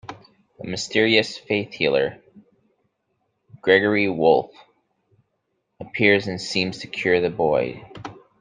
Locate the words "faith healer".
1.37-2.17